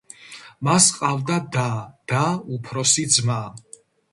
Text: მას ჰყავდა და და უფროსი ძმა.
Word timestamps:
მას 0.67 0.87
ჰყავდა 0.95 1.35
და 1.57 1.67
და 2.13 2.25
უფროსი 2.57 3.07
ძმა. 3.19 3.41